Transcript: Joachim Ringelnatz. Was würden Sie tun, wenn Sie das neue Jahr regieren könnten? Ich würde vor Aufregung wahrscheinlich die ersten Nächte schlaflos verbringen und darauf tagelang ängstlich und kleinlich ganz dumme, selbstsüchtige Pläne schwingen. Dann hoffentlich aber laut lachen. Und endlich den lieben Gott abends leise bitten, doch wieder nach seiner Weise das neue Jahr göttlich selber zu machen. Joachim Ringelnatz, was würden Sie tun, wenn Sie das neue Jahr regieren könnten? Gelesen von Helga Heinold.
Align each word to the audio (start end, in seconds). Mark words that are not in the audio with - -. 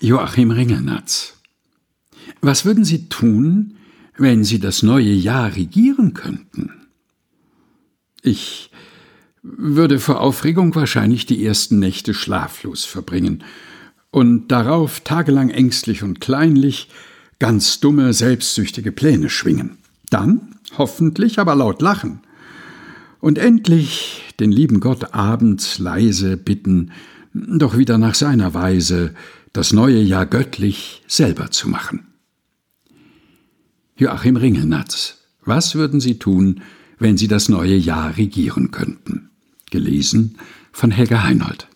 Joachim 0.00 0.50
Ringelnatz. 0.50 1.34
Was 2.40 2.64
würden 2.64 2.84
Sie 2.84 3.08
tun, 3.10 3.76
wenn 4.16 4.44
Sie 4.44 4.58
das 4.58 4.82
neue 4.82 5.12
Jahr 5.12 5.54
regieren 5.54 6.14
könnten? 6.14 6.70
Ich 8.22 8.70
würde 9.42 9.98
vor 9.98 10.20
Aufregung 10.20 10.74
wahrscheinlich 10.74 11.26
die 11.26 11.44
ersten 11.44 11.78
Nächte 11.78 12.14
schlaflos 12.14 12.86
verbringen 12.86 13.44
und 14.10 14.48
darauf 14.48 15.00
tagelang 15.00 15.50
ängstlich 15.50 16.02
und 16.02 16.20
kleinlich 16.20 16.88
ganz 17.38 17.80
dumme, 17.80 18.14
selbstsüchtige 18.14 18.92
Pläne 18.92 19.28
schwingen. 19.28 19.76
Dann 20.08 20.56
hoffentlich 20.78 21.38
aber 21.38 21.54
laut 21.54 21.82
lachen. 21.82 22.20
Und 23.20 23.36
endlich 23.36 24.22
den 24.40 24.50
lieben 24.50 24.80
Gott 24.80 25.12
abends 25.12 25.78
leise 25.78 26.38
bitten, 26.38 26.90
doch 27.34 27.76
wieder 27.76 27.98
nach 27.98 28.14
seiner 28.14 28.54
Weise 28.54 29.14
das 29.52 29.72
neue 29.72 30.00
Jahr 30.00 30.26
göttlich 30.26 31.02
selber 31.06 31.50
zu 31.50 31.68
machen. 31.68 32.06
Joachim 33.96 34.36
Ringelnatz, 34.36 35.18
was 35.44 35.74
würden 35.74 36.00
Sie 36.00 36.18
tun, 36.18 36.62
wenn 36.98 37.16
Sie 37.16 37.28
das 37.28 37.48
neue 37.48 37.76
Jahr 37.76 38.16
regieren 38.16 38.70
könnten? 38.70 39.30
Gelesen 39.70 40.38
von 40.72 40.90
Helga 40.90 41.24
Heinold. 41.24 41.66